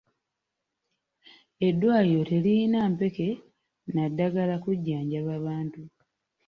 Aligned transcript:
Eddwaliro 1.67 2.23
teririna 2.29 2.79
mpeke 2.93 3.27
na 3.93 4.03
ddagala 4.11 4.55
kujjanjaba 4.63 5.33
bantu. 5.45 5.81